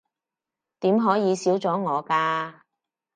[0.79, 2.61] 點可以少咗我㗎